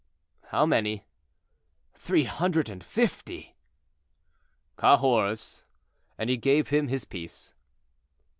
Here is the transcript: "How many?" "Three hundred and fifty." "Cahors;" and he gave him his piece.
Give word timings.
"How 0.45 0.65
many?" 0.65 1.05
"Three 1.93 2.23
hundred 2.23 2.71
and 2.71 2.83
fifty." 2.83 3.55
"Cahors;" 4.75 5.61
and 6.17 6.27
he 6.27 6.37
gave 6.37 6.69
him 6.69 6.87
his 6.87 7.05
piece. 7.05 7.53